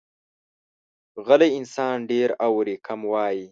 غلی 1.25 1.49
انسان، 1.59 1.95
ډېر 2.11 2.29
اوري، 2.45 2.75
کم 2.85 2.99
وایي. 3.11 3.45